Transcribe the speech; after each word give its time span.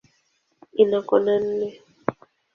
Ina 0.81 0.99
kona 1.07 1.35
nne. 1.43 1.67